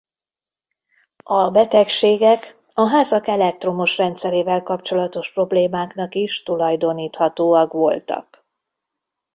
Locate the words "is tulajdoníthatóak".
6.15-7.71